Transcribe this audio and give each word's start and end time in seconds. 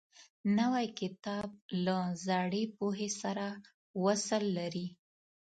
نوی 0.57 0.87
کتاب 0.99 1.49
له 1.85 1.97
زړې 2.27 2.63
پوهې 2.77 3.09
سره 3.21 3.47
وصل 4.03 4.43
لري 4.57 4.87